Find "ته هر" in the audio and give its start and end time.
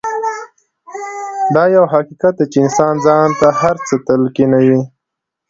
3.39-3.75